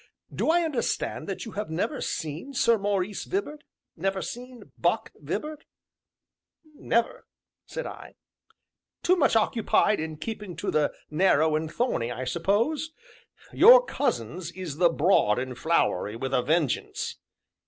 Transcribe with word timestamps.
"Do 0.33 0.49
I 0.49 0.63
understand 0.63 1.29
that 1.29 1.45
you 1.45 1.51
have 1.51 1.69
never 1.69 2.01
seen 2.01 2.55
Sir 2.55 2.79
Maurice 2.79 3.23
Vibart, 3.25 3.63
never 3.95 4.19
seen 4.19 4.71
'Buck' 4.75 5.11
Vibart?" 5.13 5.65
"Never!" 6.73 7.27
said 7.67 7.85
I. 7.85 8.15
"Too 9.03 9.15
much 9.15 9.35
occupied 9.35 9.99
in 9.99 10.17
keeping 10.17 10.55
to 10.55 10.71
the 10.71 10.91
Narrow 11.11 11.55
and 11.55 11.71
Thorny, 11.71 12.11
I 12.11 12.23
suppose? 12.23 12.89
Your 13.53 13.85
cousin's 13.85 14.49
is 14.53 14.77
the 14.77 14.89
Broad 14.89 15.37
and 15.37 15.55
Flowery, 15.55 16.15
with 16.15 16.33
a 16.33 16.41
vengeance." 16.41 17.19